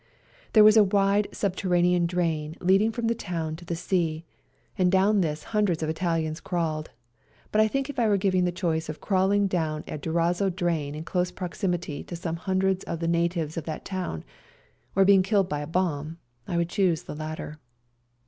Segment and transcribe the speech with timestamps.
[0.53, 4.25] There was a wide subterranean drain leading from the town to the sea,
[4.75, 6.89] and down 190 SERBIAN CHRISTMAS DAY this hundreds of Itahans crawled,
[7.51, 10.95] but I think if I were given the choice of crawHng down a Durazzo drain
[10.95, 14.23] in close proximity to some hundreds of the natives of that town
[14.95, 17.59] or being killed by a bomb I would choose the latter.